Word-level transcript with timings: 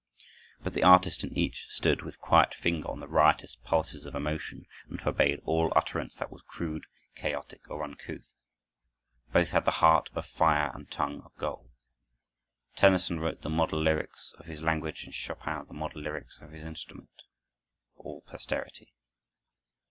But 0.63 0.73
the 0.73 0.81
artist 0.81 1.23
in 1.23 1.37
each 1.37 1.65
stood 1.67 2.01
with 2.01 2.17
quiet 2.17 2.55
finger 2.55 2.89
on 2.89 2.99
the 3.01 3.07
riotous 3.07 3.55
pulses 3.57 4.03
of 4.03 4.15
emotion, 4.15 4.65
and 4.89 4.99
forbade 4.99 5.39
all 5.45 5.71
utterance 5.75 6.15
that 6.15 6.31
was 6.31 6.41
crude, 6.41 6.87
chaotic, 7.15 7.69
or 7.69 7.83
uncouth. 7.83 8.35
Both 9.31 9.49
had 9.51 9.63
the 9.65 9.69
heart 9.77 10.09
of 10.15 10.25
fire 10.25 10.71
and 10.73 10.89
tongue 10.89 11.21
of 11.21 11.35
gold. 11.35 11.69
Tennyson 12.75 13.19
wrote 13.19 13.43
the 13.43 13.49
model 13.51 13.79
lyrics 13.79 14.33
of 14.39 14.47
his 14.47 14.63
language 14.63 15.03
and 15.03 15.13
Chopin 15.13 15.65
the 15.67 15.75
model 15.75 16.01
lyrics 16.01 16.39
of 16.41 16.49
his 16.49 16.63
instrument, 16.63 17.21
for 17.95 18.01
all 18.03 18.21
posterity. 18.21 18.95